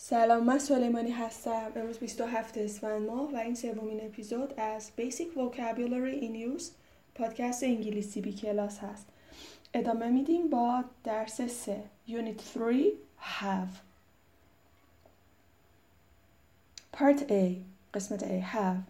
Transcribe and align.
سلام 0.00 0.44
من 0.44 0.58
سلیمانی 0.58 1.10
هستم 1.10 1.72
امروز 1.76 1.98
27 1.98 2.58
اسفند 2.58 3.06
ماه 3.06 3.32
و 3.32 3.36
این 3.36 3.54
سومین 3.54 4.06
اپیزود 4.06 4.54
از 4.60 4.90
Basic 4.98 5.36
Vocabulary 5.36 6.22
in 6.22 6.58
Use 6.58 6.64
پادکست 7.14 7.62
انگلیسی 7.62 8.20
بی 8.20 8.32
کلاس 8.32 8.78
هست 8.78 9.06
ادامه 9.74 10.08
میدیم 10.08 10.50
با 10.50 10.84
درس 11.04 11.40
3 11.40 11.82
Unit 12.08 12.40
3 12.40 12.92
Have 13.40 13.78
Part 16.96 17.20
A 17.30 17.56
قسمت 17.94 18.24
A 18.24 18.40
Have 18.54 18.82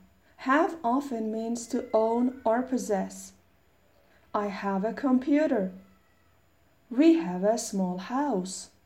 Have 0.48 0.72
often 0.84 1.32
means 1.32 1.66
to 1.66 1.78
own 1.92 2.32
or 2.44 2.62
possess 2.62 3.32
I 4.34 4.48
have 4.48 4.84
a 4.84 4.92
computer 4.92 5.70
We 6.90 7.08
have 7.26 7.44
a 7.44 7.58
small 7.58 7.98
house 7.98 8.77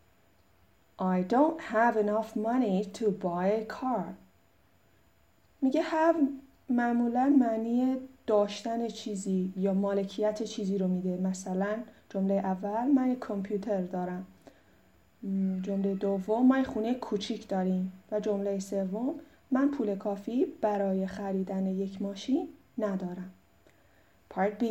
I 0.99 1.23
don't 1.23 1.61
have 1.61 1.97
enough 1.97 2.37
money 2.37 2.85
to 2.99 3.11
buy 3.11 3.47
a 3.47 3.65
car. 3.65 4.15
میگه 5.63 5.83
have 5.83 6.17
معمولا 6.69 7.37
معنی 7.39 7.97
داشتن 8.27 8.89
چیزی 8.89 9.53
یا 9.57 9.75
مالکیت 9.75 10.43
چیزی 10.43 10.79
رو 10.79 10.89
میده. 10.89 11.17
مثلا 11.17 11.77
جمله 12.09 12.35
اول 12.35 12.87
من 12.87 13.11
یک 13.11 13.19
کامپیوتر 13.19 13.81
دارم. 13.81 14.27
جمله 15.63 15.95
دوم 15.95 16.47
ما 16.47 16.65
خونه 16.65 16.95
کوچیک 16.95 17.49
داریم. 17.49 17.93
و 18.13 18.21
جمله 18.21 18.59
سوم 18.59 19.15
من 19.51 19.71
پول 19.71 19.95
کافی 19.95 20.47
برای 20.61 21.07
خریدن 21.07 21.67
یک 21.67 22.03
ماشین 22.03 22.49
ندارم. 22.79 23.31
Part 24.35 24.59
B. 24.61 24.65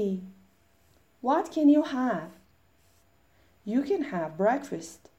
What 1.24 1.46
can 1.52 1.70
you 1.70 1.84
have? 1.84 2.32
You 3.66 3.84
can 3.84 4.04
have 4.04 4.32
breakfast. 4.38 5.11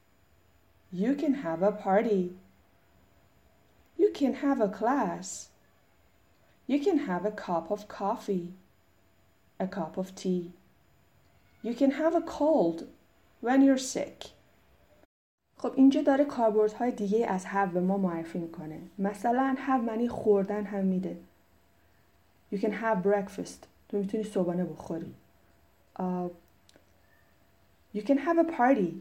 You 0.92 1.14
can 1.14 1.34
have 1.34 1.62
a 1.62 1.72
party. 1.72 2.36
You 3.98 4.10
can 4.12 4.34
have 4.34 4.60
a 4.60 4.68
class. 4.68 5.48
You 6.66 6.78
can 6.80 6.98
have 6.98 7.24
a 7.24 7.30
cup 7.30 7.70
of 7.70 7.88
coffee, 7.88 8.52
a 9.58 9.66
cup 9.66 9.96
of 9.96 10.14
tea. 10.14 10.52
You 11.62 11.74
can 11.74 11.92
have 11.92 12.14
a 12.14 12.20
cold 12.20 12.86
when 13.40 13.62
you're 13.62 13.78
sick. 13.78 14.32
خب 15.58 15.72
اینجا 15.76 16.02
داره 16.02 16.24
کاربردهای 16.24 16.92
دیگه 16.92 17.26
از 17.26 17.46
have 17.46 17.72
به 17.72 17.80
ما 17.80 17.96
معرفی 17.96 18.38
میکنه. 18.38 18.80
مثلا 18.98 19.56
have 19.68 19.84
معنی 19.86 20.08
خوردن 20.08 20.64
هم 20.64 20.84
میده. 20.84 21.16
You 22.52 22.56
can 22.56 22.72
have 22.72 23.02
breakfast. 23.02 23.66
تو 23.88 23.96
میتونی 23.96 24.24
صبحانه 24.24 24.64
بخوری. 24.64 25.14
Uh, 25.98 26.28
you 27.94 28.02
can 28.02 28.18
have 28.18 28.38
a 28.38 28.56
party. 28.56 28.92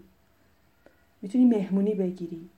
می‌تونی 1.23 1.45
مهمونی 1.45 1.95
بگیری. 1.95 2.48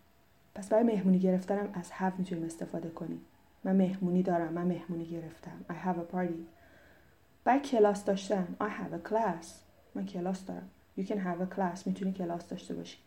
پس 0.55 0.69
برای 0.69 0.85
مهمونی 0.85 1.19
گرفتنم 1.19 1.69
از 1.75 1.91
have 1.91 2.19
می‌تونیم 2.19 2.45
استفاده 2.45 2.89
کنیم. 2.89 3.21
من 3.65 3.77
مهمونی 3.77 4.23
دارم 4.23 4.53
من 4.53 4.67
مهمونی 4.67 5.07
گرفتم. 5.07 5.65
I 5.71 5.73
have 5.73 5.97
a 5.97 6.17
party. 6.17 6.43
برای 7.45 7.61
کلاس 7.61 8.05
داشتن. 8.05 8.47
I 8.61 8.65
have 8.65 9.07
a 9.07 9.11
class. 9.11 9.47
من 9.95 10.07
کلاس 10.07 10.47
دارم. 10.47 10.71
You 10.99 11.03
can 11.03 11.17
have 11.17 11.53
a 11.53 11.57
class. 11.57 11.87
می‌تونی 11.87 12.13
کلاس 12.13 12.49
داشته 12.49 12.75
باشی. 12.75 12.99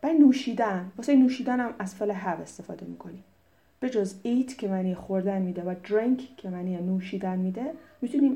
برای 0.00 0.18
نوشیدن. 0.18 0.92
واسه 0.96 1.16
نوشیدنم 1.16 1.74
از 1.78 1.94
فعل 1.94 2.14
have 2.14 2.40
استفاده 2.40 2.86
می‌کنی 2.86 3.22
به 3.80 3.90
جز 3.90 4.14
eat 4.24 4.52
که 4.54 4.68
معنی 4.68 4.94
خوردن 4.94 5.42
میده 5.42 5.62
و 5.62 5.74
drink 5.84 6.22
که 6.36 6.50
معنی 6.50 6.76
نوشیدن 6.76 7.38
میده 7.38 7.72
می‌تونیم 8.02 8.32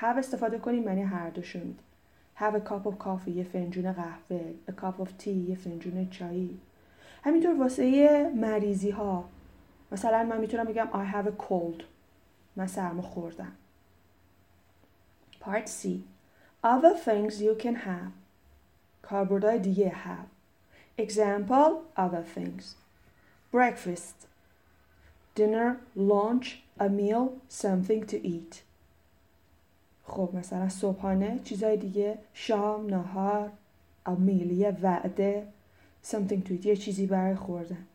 have 0.00 0.18
استفاده 0.18 0.58
کنیم 0.58 0.84
معنی 0.84 1.02
هر 1.02 1.30
دوشون 1.30 1.62
have 2.35 2.55
a 2.55 2.59
cup 2.59 2.85
of 2.85 2.97
coffee 2.99 3.27
یه 3.27 3.43
فنجون 3.43 3.93
قهوه 3.93 4.53
a 4.67 4.71
cup 4.71 5.05
of 5.05 5.09
tea 5.23 5.27
یه 5.27 5.55
فنجون 5.55 6.09
چایی 6.09 6.59
همینطور 7.23 7.59
واسه 7.59 8.31
مریضی 8.35 8.89
ها 8.89 9.29
مثلا 9.91 10.23
من 10.23 10.41
میتونم 10.41 10.63
بگم 10.63 10.87
I 10.93 11.15
have 11.15 11.27
a 11.27 11.49
cold 11.49 11.83
من 12.55 12.67
سرما 12.67 13.01
خوردم 13.01 13.51
Part 15.41 15.67
C 15.67 15.87
Other 16.63 16.95
things 17.05 17.41
you 17.41 17.55
can 17.63 17.75
have 17.75 18.11
کاربردهای 19.01 19.59
دیگه 19.59 19.91
have 19.91 20.27
Example 21.01 21.71
other 21.97 22.23
things 22.35 22.63
Breakfast 23.51 24.27
Dinner, 25.35 25.77
lunch, 25.95 26.63
a 26.77 26.89
meal, 26.89 27.37
something 27.47 28.05
to 28.05 28.27
eat 28.27 28.63
خب 30.06 30.30
مثلا 30.34 30.68
صبحانه 30.68 31.40
چیزای 31.44 31.76
دیگه 31.76 32.18
شام 32.34 32.86
نهار 32.86 33.50
میل 34.18 34.50
یه 34.50 34.76
وعده 34.82 35.46
something 36.10 36.48
to 36.48 36.50
eat 36.50 36.66
یه 36.66 36.76
چیزی 36.76 37.06
برای 37.06 37.34
خوردن. 37.34 37.86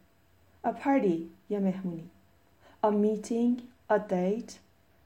A 0.65 0.69
party 0.69 1.17
یه 1.49 1.59
مهمونی. 1.59 2.09
A 2.83 2.87
meeting 2.87 3.61
a 3.89 3.99
date 4.09 4.51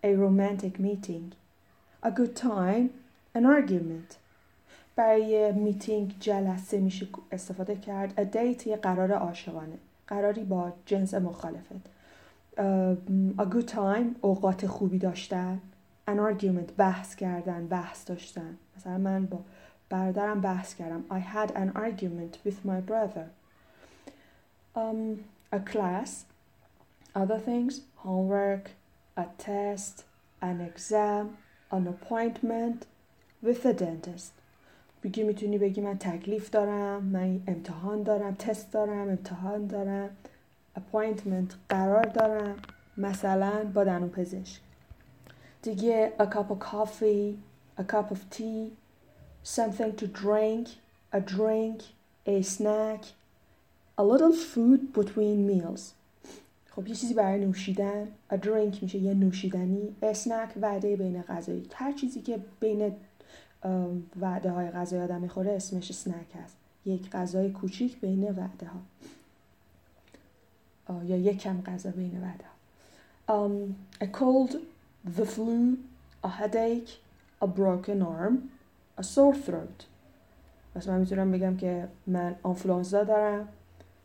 a 0.03 0.15
romantic 0.15 0.79
meeting. 0.79 1.33
A 2.03 2.11
good 2.11 2.35
time 2.35 2.89
an 3.37 3.45
argument. 3.45 4.15
برای 4.95 5.51
میتینگ 5.51 6.15
جلسه 6.19 6.79
میشه 6.79 7.07
استفاده 7.31 7.75
کرد. 7.75 8.13
A 8.31 8.35
date 8.35 8.67
یه 8.67 8.77
قرار 8.77 9.11
عاشقانه 9.11 9.77
قراری 10.07 10.43
با 10.43 10.73
جنس 10.85 11.13
مخالفت. 11.13 11.95
A 13.37 13.43
good 13.43 13.69
time 13.71 14.05
اوقات 14.21 14.67
خوبی 14.67 14.99
داشتن. 14.99 15.61
An 16.07 16.19
argument 16.19 16.71
بحث 16.77 17.15
کردن 17.15 17.67
بحث 17.67 18.05
داشتن 18.05 18.57
مثلا 18.77 18.97
من 18.97 19.25
با 19.25 19.39
برادرم 19.89 20.41
بحث 20.41 20.75
کردم 20.75 21.03
I 21.09 21.19
had 21.19 21.51
an 21.51 21.71
argument 21.75 22.37
with 22.45 22.65
my 22.65 22.79
brother. 22.79 23.27
Um, 24.75 25.23
a 25.51 25.59
class 25.59 26.25
other 27.15 27.39
things 27.39 27.81
homework 27.95 28.71
a 29.17 29.25
test 29.37 30.03
an 30.41 30.61
exam 30.61 31.37
an 31.71 31.87
appointment 31.87 32.85
with 33.43 33.65
a 33.65 33.73
dentist. 33.73 34.31
بگی 35.03 35.23
می‌تونی 35.23 35.57
بگی 35.57 35.81
من 35.81 35.97
تکلیف 35.97 36.49
دارم 36.49 37.03
من 37.03 37.41
امتحان 37.47 38.03
دارم 38.03 38.35
تست 38.35 38.73
دارم 38.73 39.09
امتحان 39.09 39.67
دارم 39.67 40.09
appointment 40.77 41.53
قرار 41.69 42.03
دارم 42.03 42.55
مثلا 42.97 43.63
با 43.73 43.83
دندون 43.83 44.09
پزشک 44.09 44.61
دیگه 45.65 46.13
a 46.19 46.23
cup 46.23 46.51
of 46.51 46.59
coffee, 46.59 47.39
a 47.77 47.83
cup 47.83 48.11
of 48.11 48.29
tea, 48.29 48.71
something 49.43 49.95
to 49.95 50.07
drink, 50.07 50.67
a 51.11 51.19
drink, 51.19 51.81
a 52.27 52.43
snack, 52.43 53.05
a 53.97 54.03
little 54.03 54.31
food 54.31 54.93
between 54.93 55.47
meals. 55.47 55.81
خب 56.69 56.87
یه 56.87 56.95
چیزی 56.95 57.13
برای 57.13 57.45
نوشیدن 57.45 58.07
a 58.31 58.35
drink 58.35 58.81
میشه 58.81 58.97
یه 58.97 59.13
نوشیدنی 59.13 59.95
a 60.01 60.15
snack 60.15 60.57
وعده 60.61 60.95
بین 60.95 61.21
غذایی. 61.21 61.69
هر 61.73 61.91
چیزی 61.91 62.21
که 62.21 62.39
بین 62.59 62.95
وعده 64.19 64.51
های 64.51 64.69
غذایی 64.69 65.03
آدم 65.03 65.21
می‌خوره 65.21 65.51
اسمش 65.51 65.93
سنک 65.93 66.35
هست. 66.43 66.57
یک 66.85 67.11
غذای 67.11 67.51
کوچیک 67.51 67.99
بین 67.99 68.23
وعده 68.23 68.67
ها 68.67 68.81
یا 71.03 71.17
یک 71.17 71.41
کم 71.41 71.61
غذا 71.61 71.91
بین 71.91 72.21
وعده 72.21 72.45
ها 72.45 72.55
um, 73.27 73.75
a 74.01 74.07
cold 74.07 74.57
the 75.04 75.26
flu, 75.26 75.78
a 76.22 76.28
headache, 76.28 77.00
a 77.40 77.46
broken 77.46 78.02
arm, 78.02 78.50
a 78.96 79.02
sore 79.02 79.34
throat. 79.34 79.86
پس 80.74 80.88
من 80.88 81.00
میتونم 81.00 81.32
بگم 81.32 81.56
که 81.56 81.88
من 82.06 82.36
آنفلانزا 82.42 83.04
دارم 83.04 83.48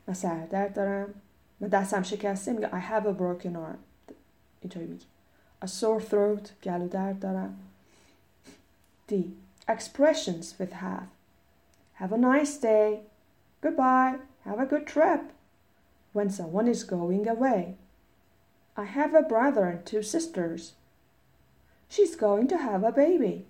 من 0.08 0.14
سردرد 0.14 0.74
دارم 0.74 1.14
من 1.60 1.68
دستم 1.68 2.04
شکسته 2.04 2.54
میگم 2.54 2.70
I 2.70 2.84
have 2.84 3.06
a 3.06 3.14
broken 3.14 3.56
arm 3.56 4.12
اینطوری 4.62 4.86
میگی 4.86 5.06
a 5.66 5.68
sore 5.68 6.02
throat 6.02 6.50
گلو 6.64 6.88
درد 6.88 7.20
دارم 7.20 7.58
D 9.12 9.14
expressions 9.70 10.60
with 10.60 10.74
have 10.74 11.08
have 12.00 12.12
a 12.12 12.18
nice 12.18 12.58
day 12.58 13.00
goodbye 13.62 14.16
have 14.46 14.60
a 14.60 14.66
good 14.66 14.88
trip 14.88 15.22
when 16.14 16.30
someone 16.30 16.68
is 16.68 16.84
going 16.84 17.28
away 17.28 17.76
I 18.78 18.86
have 18.86 19.14
a 19.14 19.22
brother 19.22 19.66
and 19.72 19.86
two 19.86 20.02
sisters 20.02 20.74
She's 21.90 22.16
going 22.16 22.48
to 22.50 22.58
have 22.58 22.84
a 22.84 22.92
baby. 22.92 23.46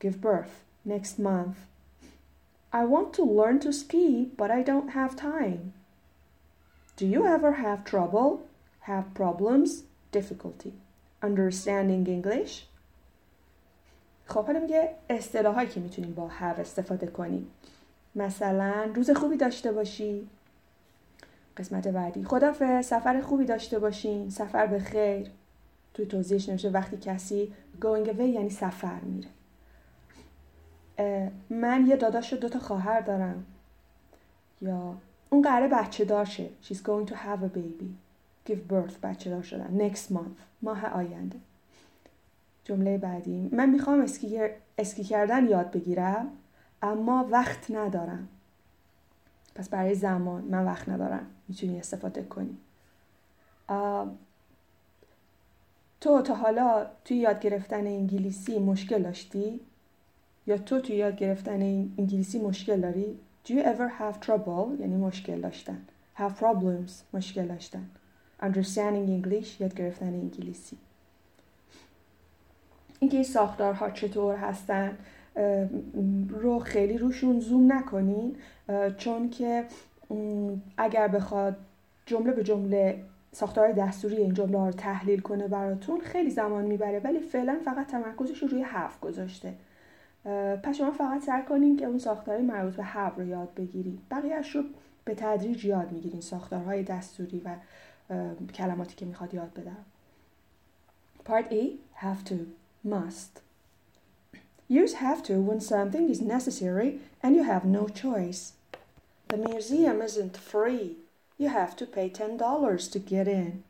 Give 0.00 0.20
birth 0.20 0.64
next 0.84 1.18
month. 1.18 1.58
I 2.72 2.84
want 2.84 3.12
to 3.14 3.22
learn 3.22 3.60
to 3.60 3.72
ski, 3.72 4.30
but 4.36 4.50
I 4.50 4.62
don't 4.62 4.90
have 4.90 5.16
time. 5.16 5.72
Do 6.96 7.06
you 7.06 7.26
ever 7.26 7.52
have 7.64 7.84
trouble, 7.84 8.46
have 8.80 9.14
problems, 9.14 9.84
difficulty 10.12 10.72
understanding 11.22 12.06
English? 12.06 12.66
خب 14.26 14.46
حالا 14.46 14.60
میگه 14.60 14.94
اصطلاحایی 15.10 15.68
که 15.68 15.80
میتونیم 15.80 16.14
با 16.14 16.30
have 16.40 16.58
استفاده 16.58 17.06
کنیم 17.06 17.50
مثلا 18.14 18.90
روز 18.94 19.10
خوبی 19.10 19.36
داشته 19.36 19.72
باشی 19.72 20.28
قسمت 21.56 21.88
بعدی 21.88 22.24
خدافه 22.24 22.82
سفر 22.82 23.20
خوبی 23.20 23.44
داشته 23.44 23.78
باشین 23.78 24.30
سفر 24.30 24.66
به 24.66 24.78
خیر 24.78 25.30
توی 25.99 26.07
توضیحش 26.07 26.49
نمیشه 26.49 26.69
وقتی 26.69 26.97
کسی 26.97 27.53
going 27.81 28.07
away 28.07 28.19
یعنی 28.19 28.49
سفر 28.49 28.99
میره. 28.99 29.29
من 31.49 31.87
یه 31.87 31.95
داداش 31.95 32.33
و 32.33 32.35
دوتا 32.35 32.59
خواهر 32.59 33.01
دارم. 33.01 33.45
یا 34.61 34.95
اون 35.29 35.41
قراره 35.41 35.67
بچه 35.67 36.05
دار 36.05 36.25
شه 36.25 36.49
she's 36.63 36.77
going 36.77 37.09
to 37.09 37.13
have 37.13 37.43
a 37.43 37.57
baby. 37.57 37.89
Give 38.49 38.71
birth. 38.71 38.97
بچه 39.03 39.29
دار 39.29 39.41
شدن. 39.41 39.89
Next 39.89 40.13
month. 40.13 40.41
ماه 40.61 40.85
آینده. 40.85 41.39
جمله 42.63 42.97
بعدی. 42.97 43.49
من 43.51 43.69
می‌خوام 43.69 44.01
اسکی, 44.01 44.39
اسکی 44.77 45.03
کردن 45.03 45.47
یاد 45.47 45.71
بگیرم 45.71 46.27
اما 46.81 47.27
وقت 47.31 47.71
ندارم. 47.71 48.27
پس 49.55 49.69
برای 49.69 49.95
زمان 49.95 50.43
من 50.43 50.65
وقت 50.65 50.89
ندارم. 50.89 51.27
می‌تونی 51.47 51.79
استفاده 51.79 52.23
کنی. 52.23 52.57
تو 56.01 56.21
تا 56.21 56.35
حالا 56.35 56.85
توی 57.05 57.17
یاد 57.17 57.39
گرفتن 57.39 57.87
انگلیسی 57.87 58.59
مشکل 58.59 59.01
داشتی؟ 59.03 59.59
یا 60.47 60.57
تو 60.57 60.79
توی 60.79 60.95
یاد 60.95 61.15
گرفتن 61.15 61.61
انگلیسی 61.97 62.39
مشکل 62.39 62.81
داری؟ 62.81 63.19
Do 63.45 63.49
you 63.49 63.63
ever 63.63 63.89
have 63.99 64.25
trouble؟ 64.25 64.79
یعنی 64.79 64.95
مشکل 64.95 65.41
داشتن. 65.41 65.81
Have 66.17 66.39
problems؟ 66.39 66.91
مشکل 67.13 67.47
داشتن. 67.47 67.89
Understanding 68.41 69.25
English؟ 69.25 69.61
یاد 69.61 69.75
گرفتن 69.75 70.05
انگلیسی. 70.05 70.77
اینکه 72.99 73.17
این 73.17 73.23
ساختارها 73.23 73.91
چطور 73.91 74.35
هستن 74.35 74.97
رو 76.29 76.59
خیلی 76.59 76.97
روشون 76.97 77.39
زوم 77.39 77.73
نکنین 77.73 78.35
چون 78.97 79.29
که 79.29 79.65
اگر 80.77 81.07
بخواد 81.07 81.57
جمله 82.05 82.31
به 82.31 82.43
جمله 82.43 83.03
ساختار 83.31 83.71
دستوری 83.71 84.17
این 84.17 84.33
جمله 84.33 84.65
رو 84.65 84.71
تحلیل 84.71 85.19
کنه 85.19 85.47
براتون 85.47 86.01
خیلی 86.01 86.29
زمان 86.29 86.65
می‌بره 86.65 86.99
ولی 86.99 87.19
فعلا 87.19 87.59
فقط 87.65 87.87
تمرکزش 87.87 88.43
رو 88.43 88.47
روی 88.47 88.61
حرف 88.61 88.99
گذاشته 88.99 89.53
پس 90.63 90.75
شما 90.75 90.91
فقط 90.91 91.23
سر 91.23 91.41
کنین 91.41 91.77
که 91.77 91.85
اون 91.85 91.99
ساختارهای 91.99 92.45
مربوط 92.45 92.75
به 92.75 92.83
حرف 92.83 93.15
رو 93.15 93.27
یاد 93.27 93.53
بگیرید 93.53 93.99
بقیهش 94.11 94.55
رو 94.55 94.63
به 95.05 95.15
تدریج 95.15 95.65
یاد 95.65 95.91
می‌گیرین 95.91 96.21
ساختارهای 96.21 96.83
دستوری 96.83 97.41
و 97.45 97.55
کلماتی 98.53 98.95
که 98.95 99.05
می‌خواد 99.05 99.33
یاد 99.33 99.53
بدم 99.53 99.85
Part 101.25 101.51
A 101.51 101.63
have 102.05 102.23
to 102.29 102.35
must 102.83 103.41
Use 104.69 104.93
have 104.93 105.23
to 105.23 105.41
when 105.41 105.59
something 105.59 106.09
is 106.09 106.21
necessary 106.21 106.99
and 107.23 107.35
you 107.35 107.43
have 107.43 107.65
no 107.65 107.87
choice. 107.87 108.53
The 109.29 109.37
museum 109.37 109.99
isn't 110.01 110.37
free. 110.37 110.97
You 111.39 111.47
have 111.47 111.75
to 111.75 111.85
pay 111.85 112.09
$10 112.09 112.91
to 112.91 112.99
get 112.99 113.27
in. 113.27 113.63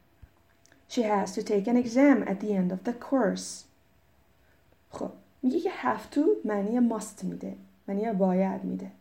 She 0.87 1.03
has 1.03 1.27
to 1.35 1.43
take 1.43 1.67
an 1.67 1.77
exam 1.77 2.23
at 2.31 2.39
the 2.39 2.51
end 2.59 2.71
of 2.71 2.83
the 2.83 2.93
course. 2.93 3.65
خب 4.91 5.11
میگه 5.41 5.59
که 5.59 5.69
have 5.69 6.15
to 6.15 6.19
معنی 6.45 6.89
must 6.89 7.23
میده 7.23 7.55
معنی 7.87 8.11
باید 8.13 8.63
میده. 8.63 8.91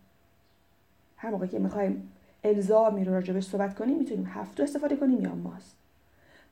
هر 1.16 1.30
موقع 1.30 1.46
که 1.46 1.58
می‌خوایم 1.58 2.12
الزامی 2.44 3.04
رو 3.04 3.14
راجبش 3.14 3.46
صحبت 3.46 3.74
کنیم 3.74 3.98
می‌تونیم 3.98 4.32
have 4.34 4.58
to 4.58 4.60
استفاده 4.60 4.96
کنیم 4.96 5.20
یا 5.20 5.32
must. 5.44 5.74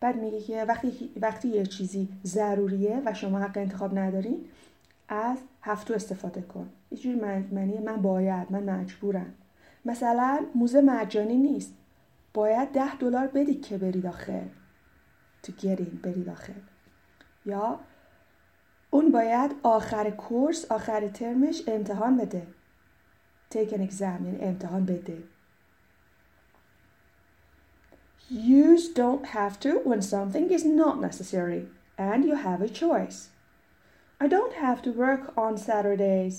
بعد 0.01 0.17
میگه 0.17 0.41
که 0.41 0.65
وقتی 0.65 1.11
وقتی 1.21 1.49
یه 1.49 1.67
چیزی 1.67 2.09
ضروریه 2.25 3.03
و 3.05 3.15
شما 3.15 3.39
حق 3.39 3.59
انتخاب 3.59 3.99
ندارین 3.99 4.45
از 5.09 5.39
to 5.65 5.91
استفاده 5.91 6.43
کن. 6.43 6.69
یه 6.91 6.99
جوری 6.99 7.21
معنی 7.53 7.79
من 7.79 8.03
باید 8.03 8.53
من 8.53 8.63
مجبورم. 8.63 9.35
مثلا 9.85 10.47
موزه 10.55 10.81
مجانی 10.81 11.37
نیست. 11.37 11.73
باید 12.37 12.73
ده 12.73 12.97
دلار 12.97 13.27
بدی 13.27 13.55
که 13.55 13.79
بری 13.79 14.01
داخل 14.01 14.49
تو 15.43 15.53
گرین 15.53 16.01
بری 16.03 16.25
داخل 16.25 16.53
یا 17.47 17.81
اون 18.91 19.13
باید 19.13 19.51
آخر 19.63 20.11
کورس 20.11 20.65
آخر 20.71 21.09
ترمش 21.09 21.63
امتحان 21.69 22.17
بده 22.17 22.47
take 23.55 23.71
an 23.71 23.91
exam 23.91 24.03
یعنی 24.03 24.39
امتحان 24.41 24.85
بده 24.85 25.23
Use 28.31 28.89
don't 28.89 29.27
have 29.27 29.61
to 29.61 29.71
when 29.89 30.03
something 30.03 30.51
is 30.51 30.65
not 30.65 31.01
necessary 31.01 31.63
and 31.97 32.25
you 32.25 32.35
have 32.35 32.61
a 32.61 32.69
choice. 32.69 33.19
I 34.21 34.27
don't 34.27 34.55
have 34.55 34.83
to 34.83 34.91
work 34.91 35.25
on 35.45 35.57
Saturdays. 35.57 36.37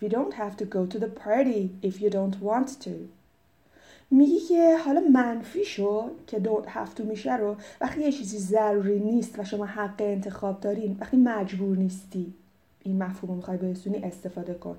We 0.00 0.08
don't 0.08 0.34
have 0.42 0.56
to 0.60 0.64
go 0.64 0.86
to 0.86 0.98
the 0.98 1.12
party 1.26 1.62
if 1.82 2.00
you 2.00 2.08
don't 2.08 2.40
want 2.40 2.80
to. 2.86 2.94
میگی 4.10 4.40
که 4.40 4.78
حالا 4.84 5.00
منفی 5.00 5.64
شو 5.64 6.10
که 6.26 6.40
have 6.66 6.98
to 6.98 7.00
میشه 7.00 7.36
رو 7.36 7.56
وقتی 7.80 8.00
یه 8.00 8.12
چیزی 8.12 8.38
ضروری 8.38 9.00
نیست 9.00 9.38
و 9.38 9.44
شما 9.44 9.66
حق 9.66 9.94
انتخاب 9.98 10.60
دارین 10.60 10.96
وقتی 11.00 11.16
مجبور 11.16 11.76
نیستی 11.76 12.34
این 12.82 13.02
مفهوم 13.02 13.30
رو 13.30 13.36
می‌خوای 13.36 13.56
برسونی 13.56 13.98
استفاده 13.98 14.54
کن. 14.54 14.76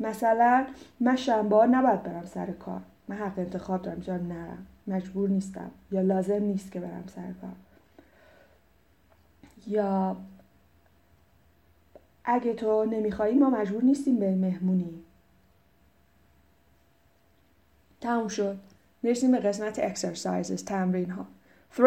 مثلا 0.00 0.66
من 1.00 1.16
شنبه 1.16 1.66
نباید 1.66 2.02
برم 2.02 2.24
سر 2.26 2.46
کار. 2.46 2.80
من 3.08 3.16
حق 3.16 3.38
انتخاب 3.38 3.82
دارم 3.82 3.98
می‌تونم 3.98 4.32
نرم؟ 4.32 4.66
مجبور 4.86 5.28
نیستم. 5.28 5.70
یا 5.92 6.00
لازم 6.00 6.42
نیست 6.42 6.72
که 6.72 6.80
برم 6.80 7.04
سر 7.14 7.32
کار. 7.40 7.52
یا 9.66 10.16
اگه 12.24 12.54
تو 12.54 12.84
نمیخوایی 12.84 13.38
ما 13.38 13.50
مجبور 13.50 13.84
نیستیم 13.84 14.16
به 14.16 14.34
مهمونی. 14.34 14.94
تموم 18.00 18.28
شد. 18.28 18.58
می‌رسیم 19.02 19.32
به 19.32 19.38
قسمت 19.38 19.94
exercises 19.94 20.62
تمرین 20.62 21.10
ها. 21.10 21.26
3.1 21.76 21.82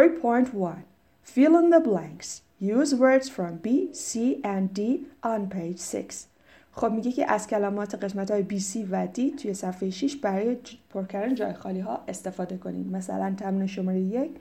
Fill 1.26 1.56
in 1.56 1.70
the 1.74 1.80
blanks 1.80 2.42
Use 2.62 2.94
words 2.94 3.28
from 3.28 3.58
B, 3.58 3.92
C 3.94 4.40
and 4.44 4.74
D 4.74 4.80
on 5.24 5.50
page 5.50 5.80
6 5.80 6.26
خب 6.74 6.92
میگه 6.92 7.12
که 7.12 7.32
از 7.32 7.48
کلمات 7.48 8.04
قسمت 8.04 8.32
های 8.32 8.60
C 8.60 8.78
و 8.92 9.08
D 9.08 9.42
توی 9.42 9.54
صفحه 9.54 9.90
6 9.90 10.16
برای 10.16 10.58
پر 10.90 11.06
کردن 11.06 11.36
جای 11.36 11.54
خالی 11.54 11.80
ها 11.80 12.04
استفاده 12.08 12.58
کنید 12.58 12.92
مثلا 12.92 13.36
تمرین 13.38 13.68
شماره 13.68 14.00
یک. 14.00 14.32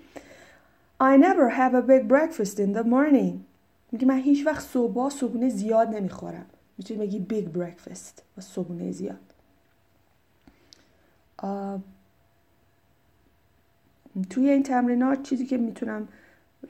I 1.02 1.16
never 1.16 1.50
have 1.50 1.74
a 1.74 1.82
big 1.82 2.08
breakfast 2.08 2.56
in 2.56 2.76
the 2.76 2.84
morning. 2.84 3.34
میگه 3.92 4.06
من 4.06 4.18
هیچ 4.18 4.46
وقت 4.46 4.66
صبح 4.66 5.10
صبحونه 5.10 5.48
زیاد 5.48 5.88
نمی‌خورم. 5.88 6.46
می‌تونی 6.78 7.00
بگی 7.00 7.26
big 7.30 7.56
breakfast 7.58 8.22
و 8.38 8.40
صبحونه 8.40 8.92
زیاد. 8.92 9.29
توی 14.30 14.50
این 14.50 14.62
تمرینات 14.62 15.22
چیزی 15.22 15.46
که 15.46 15.58
می‌تونم 15.58 16.08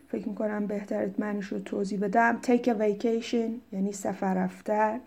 فکر 0.09 0.29
می‌کنم 0.29 0.67
بهتر 0.67 1.11
معنیش 1.19 1.47
رو 1.47 1.59
توضیح 1.59 2.01
بدم 2.01 2.41
take 2.43 2.65
a 2.65 2.75
vacation 2.75 3.51
یعنی 3.73 3.93
سفر 3.93 4.35
رفتن. 4.35 5.01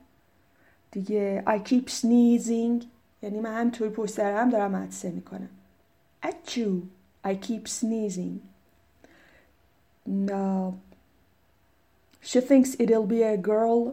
دیگه 0.92 1.44
I 1.48 1.70
keep 1.70 1.90
sneezing 1.90 2.86
یعنی 3.22 3.40
من 3.40 3.60
همینطوری 3.60 3.90
پشت 3.90 4.20
هم 4.20 4.50
دارم 4.50 4.76
عدسه 4.76 5.12
می‌کنم. 5.12 5.50
اچو 6.24 6.82
I 7.28 7.32
keep 7.32 7.68
sneezing. 7.68 8.40
no. 10.08 10.74
she 12.22 12.40
thinks 12.42 12.70
it'll 12.80 13.08
be 13.08 13.24
a 13.24 13.38
girl 13.48 13.92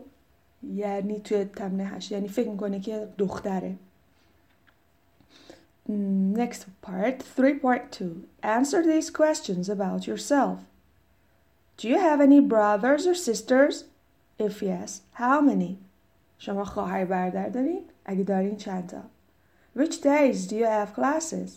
یعنی 0.74 1.20
توی 1.20 1.44
تمرین 1.44 1.86
هشت 1.86 2.12
یعنی 2.12 2.28
فکر 2.28 2.48
می‌کنه 2.48 2.80
که 2.80 3.08
دختره. 3.18 3.76
Next 5.89 6.65
part, 6.81 7.19
3.2. 7.19 8.23
Answer 8.41 8.81
these 8.83 9.09
questions 9.11 9.69
about 9.69 10.07
yourself. 10.07 10.59
Do 11.77 11.87
you 11.87 11.99
have 11.99 12.21
any 12.21 12.39
brothers 12.39 13.05
or 13.05 13.13
sisters? 13.13 13.85
If 14.39 14.61
yes, 14.61 15.01
how 15.13 15.41
many? 15.41 15.77
شما 16.37 16.65
خواهر 16.65 17.05
برادر 17.05 17.49
دارین؟ 17.49 17.83
اگه 18.05 18.23
دارین 18.23 18.57
چند 18.57 18.89
تا؟ 18.89 19.01
Which 19.77 20.01
days 20.01 20.47
do 20.47 20.55
you 20.55 20.65
have 20.65 20.95
classes? 20.95 21.49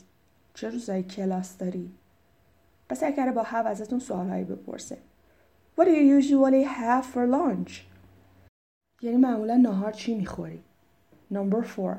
چه 0.55 0.71
روزایی 0.71 1.03
کلاس 1.03 1.57
داری؟ 1.57 1.91
پس 2.88 3.03
اگر 3.03 3.33
با 3.33 3.45
have 3.45 3.67
ازتون 3.67 3.99
سوالهایی 3.99 4.45
بپرسه. 4.45 4.99
What 5.77 5.85
do 5.85 5.91
you 5.91 6.23
usually 6.23 6.65
have 6.65 7.05
for 7.15 7.27
lunch? 7.27 7.73
یعنی 9.03 9.17
معمولا 9.17 9.57
نهار 9.57 9.93
چی 9.93 10.15
میخوری؟ 10.15 10.62
Number 11.33 11.77
4. 11.77 11.97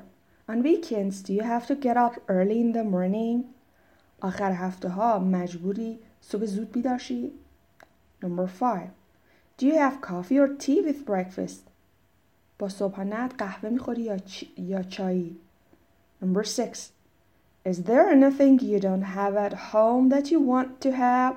On 0.47 0.63
weekends 0.63 1.21
do 1.21 1.33
you 1.33 1.43
have 1.43 1.67
to 1.67 1.75
get 1.75 1.97
up 1.97 2.15
early 2.27 2.59
in 2.61 2.71
the 2.73 2.83
morning? 2.83 3.43
آخر 4.21 4.51
هفته 4.51 4.89
ها 4.89 5.19
مجبوری 5.19 5.99
صبح 6.21 6.45
زود 6.45 6.71
بیدار 6.71 6.97
شی؟ 6.97 7.31
Number 8.21 8.47
5. 8.47 8.89
Do 9.57 9.65
you 9.65 9.75
have 9.75 10.01
coffee 10.01 10.39
or 10.39 10.47
tea 10.47 10.81
with 10.81 11.05
breakfast? 11.05 11.69
با 12.59 12.69
صبحانت 12.69 13.33
قهوه 13.37 13.69
میخوری 13.69 14.01
یا, 14.01 14.17
چ... 14.17 14.43
یا 14.57 14.83
چایی؟ 14.83 15.37
Number 16.21 16.43
6. 16.43 16.89
Is 17.65 17.83
there 17.83 18.09
anything 18.09 18.59
you 18.59 18.79
don't 18.79 19.07
have 19.17 19.35
at 19.35 19.53
home 19.71 20.09
that 20.09 20.31
you 20.31 20.39
want 20.39 20.81
to 20.81 20.91
have? 20.91 21.35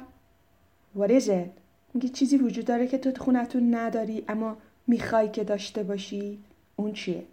What 0.95 1.11
is 1.11 1.29
it? 1.29 1.51
میگه 1.95 2.09
چیزی 2.09 2.37
وجود 2.37 2.65
داره 2.65 2.87
که 2.87 2.99
تو 2.99 3.25
خونتون 3.25 3.75
نداری 3.75 4.25
اما 4.29 4.57
میخوای 4.87 5.31
که 5.31 5.45
داشته 5.45 5.83
باشی؟ 5.83 6.39
اون 6.77 6.93
چیه؟ 6.93 7.25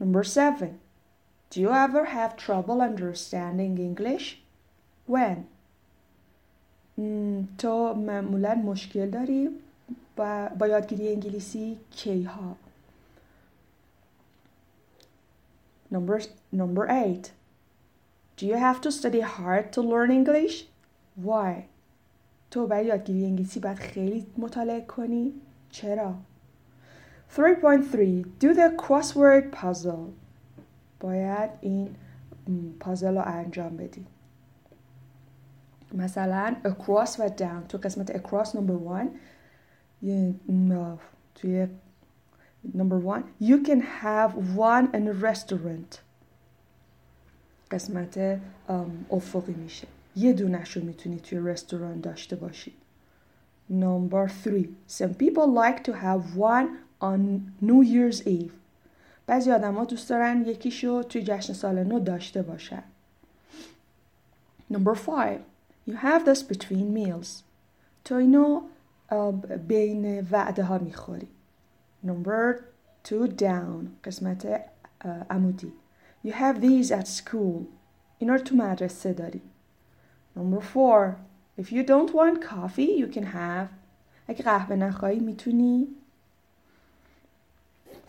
Number 0.00 0.24
seven. 0.24 0.80
Do 1.50 1.60
you 1.60 1.70
ever 1.70 2.06
have 2.06 2.36
trouble 2.36 2.80
understanding 2.80 3.78
English? 3.78 4.38
When? 5.06 5.46
تو 7.58 7.94
معمولا 7.94 8.54
مشکل 8.54 9.10
داری 9.10 9.48
با, 10.16 10.48
با 10.58 10.66
یادگیری 10.66 11.08
انگلیسی 11.08 11.78
کی 11.90 12.22
ها 12.22 12.56
Number, 15.92 16.22
number 16.52 16.88
eight. 16.88 17.32
Do 18.38 18.46
you 18.46 18.56
have 18.56 18.80
to 18.80 18.90
study 18.90 19.20
hard 19.20 19.72
to 19.74 19.82
learn 19.82 20.10
English? 20.10 20.64
Why? 21.16 21.64
تو 22.50 22.66
برای 22.66 22.86
یادگیری 22.86 23.24
انگلیسی 23.24 23.60
باید 23.60 23.78
خیلی 23.78 24.26
مطالعه 24.38 24.80
کنی؟ 24.80 25.32
چرا؟ 25.70 26.14
3.3 27.36 28.24
Do 28.38 28.54
the 28.54 28.76
crossword 28.76 29.52
puzzle 29.52 30.12
باید 31.00 31.50
این 31.60 31.94
پازل 32.80 33.16
رو 33.16 33.22
انجام 33.26 33.76
بدی 33.76 34.06
مثلا 35.94 36.56
across 36.64 37.20
و 37.20 37.28
down 37.28 37.66
تو 37.68 37.78
قسمت 37.78 38.16
across 38.16 38.48
number 38.48 38.76
one 38.86 39.06
توی 41.34 41.68
number 42.74 42.98
one 42.98 43.22
you 43.40 43.62
can 43.64 43.80
have 44.02 44.34
one 44.56 44.88
in 44.94 45.08
a 45.08 45.12
restaurant 45.12 45.98
قسمت 47.70 48.40
افقی 49.10 49.52
میشه 49.52 49.88
یه 50.16 50.32
دونش 50.32 50.76
رو 50.76 50.84
میتونی 50.84 51.20
توی 51.20 51.38
رستوران 51.38 52.00
داشته 52.00 52.36
باشی 52.36 52.72
number 53.70 54.28
three 54.44 54.68
some 54.88 55.14
people 55.14 55.46
like 55.46 55.82
to 55.84 55.92
have 55.92 56.36
one 56.36 56.68
on 57.01 57.19
New 57.61 57.83
Year's 57.83 58.27
Eve 58.27 58.51
بعضی 59.27 59.51
آدم 59.51 59.75
ها 59.75 59.85
دوست 59.85 60.09
دارن 60.09 60.45
یکیشو 60.45 61.03
توی 61.03 61.23
جشن 61.23 61.53
سال 61.53 61.83
نو 61.83 61.99
داشته 61.99 62.41
باشن 62.41 62.83
number 64.73 64.95
five 64.95 65.39
you 65.89 65.93
have 65.93 66.25
this 66.25 66.43
between 66.53 66.97
meals 66.97 67.27
تو 68.03 68.15
اینو 68.15 68.61
بین 69.67 70.27
وعده 70.31 70.63
ها 70.63 70.77
می‌خوری 70.77 71.27
number 72.05 72.55
two 73.07 73.27
down 73.27 73.87
قسمت 74.03 74.61
عمودی 75.29 75.73
You 76.23 76.33
have 76.33 76.61
these 76.61 76.91
at 76.91 77.07
school. 77.07 77.67
اینا 78.19 78.35
رو 78.35 78.39
تو 78.39 78.55
مدرسه 78.55 79.13
داری. 79.13 79.41
Number 80.35 80.61
four. 80.61 81.15
If 81.57 81.71
you 81.71 81.83
don't 81.83 82.13
want 82.13 82.41
coffee, 82.41 82.91
you 82.99 83.07
can 83.15 83.23
have. 83.23 83.69
اگه 84.27 84.43
قهوه 84.43 84.75
نخواهی 84.75 85.19
می‌تونی. 85.19 85.87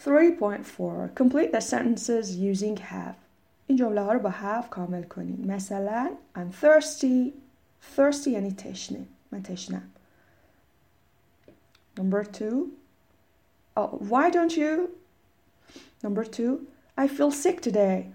3.4. 0.06 1.16
Complete 1.16 1.52
the 1.52 1.62
sentences 1.62 2.36
using 2.36 2.78
have. 2.78 3.16
این 3.68 3.78
جمله 3.78 4.02
ها 4.02 4.12
رو 4.14 4.20
با 4.20 4.32
have 4.32 4.70
کامل 4.70 5.04
کنیم. 5.04 5.46
مثلا 5.48 6.10
I'm 6.36 6.64
thirsty. 6.64 7.34
Thirsty 7.98 8.28
یعنی 8.28 8.52
تشنه. 8.52 9.06
من 9.32 9.44
تشنم. 9.44 9.92
Number 11.98 12.24
two. 12.24 12.72
Oh, 13.78 13.88
why 14.10 14.30
don't 14.30 14.58
you? 14.58 14.90
Number 16.04 16.24
two. 16.24 16.68
I 16.98 17.08
feel 17.08 17.32
sick 17.32 17.62
today. 17.62 18.14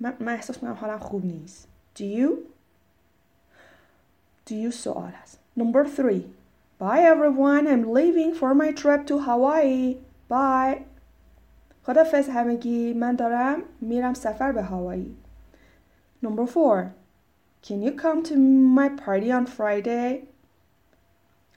من, 0.00 0.14
من 0.20 0.32
احساس 0.32 0.56
میکنم 0.56 0.74
حالم 0.74 0.98
خوب 0.98 1.24
نیست. 1.24 1.68
Do 1.98 2.02
you? 2.02 2.30
Do 4.50 4.54
you 4.54 4.70
سوال 4.70 5.12
هست. 5.22 5.38
Number 5.58 5.84
three. 5.84 6.24
Bye 6.78 7.00
everyone. 7.00 7.66
I'm 7.66 7.92
leaving 7.92 8.34
for 8.34 8.54
my 8.54 8.70
trip 8.72 9.06
to 9.06 9.18
Hawaii. 9.20 9.96
Bye. 10.31 10.85
خدافز 11.83 12.29
همگی. 12.29 12.93
من 12.93 13.15
دارم 13.15 13.63
میرم 13.81 14.13
سفر 14.13 14.51
به 14.51 14.63
هوایی. 14.63 15.17
Number 16.23 16.45
four. 16.45 16.93
Can 17.63 17.81
you 17.81 17.91
come 17.91 18.23
to 18.23 18.35
my 18.79 18.89
party 18.89 19.29
on 19.31 19.45
Friday? 19.45 20.23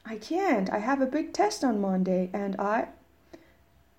I 0.04 0.16
can't. 0.16 0.68
I 0.72 0.78
have 0.78 1.00
a 1.00 1.06
big 1.06 1.32
test 1.32 1.64
on 1.64 1.80
Monday 1.80 2.30
and 2.32 2.60
I 2.60 2.86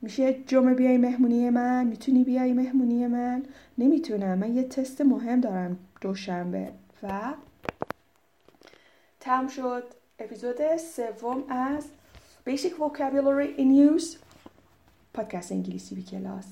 میشه 0.02 0.34
جمعه 0.34 0.74
بیای 0.74 0.98
مهمونی 0.98 1.50
من 1.50 1.88
می‌تونی 1.88 2.24
بیای 2.24 2.54
مهمونی 2.54 3.08
من 3.08 3.44
نمی‌تونم 3.78 4.38
من 4.38 4.56
یه 4.56 4.64
تست 4.64 5.02
مهم 5.02 5.42
دارم 5.42 5.78
دوشنبه 6.02 6.72
و 7.04 7.34
تم 9.20 9.48
شد 9.48 9.84
اپیزود 10.20 10.78
سوم 10.78 11.44
از 11.50 11.86
Basic 12.50 12.74
Vocabulary 12.80 13.60
in 13.60 13.96
Use 13.96 14.18
پادکست 15.16 15.52
انگلیسی 15.52 15.96
بی 15.96 16.04
کلاس. 16.04 16.46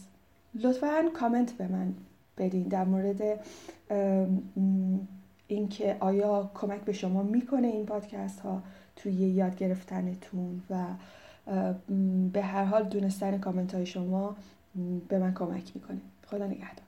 لطفا 0.56 1.10
کامنت 1.14 1.52
به 1.52 1.68
من 1.68 1.94
بدین 2.38 2.64
در 2.64 2.86
مورد 2.86 3.40
اینکه 5.48 5.98
آیا 6.00 6.52
کمک 6.54 6.82
به 6.82 6.94
شما 6.94 7.24
می‌کنه 7.24 7.68
این 7.68 7.86
پادکست 7.86 8.40
ها 8.40 8.64
توی 8.96 9.14
یاد 9.14 9.56
گرفتنتون 9.56 10.62
و 10.70 10.86
به 12.34 12.42
هر 12.42 12.64
حال 12.64 12.84
دونستن 12.84 13.38
کامنت 13.38 13.74
های 13.76 13.86
شما 13.86 14.36
به 15.08 15.20
من 15.20 15.34
کمک 15.34 15.72
می‌کنه. 15.76 16.02
خدا 16.28 16.48
نگهدار. 16.48 16.86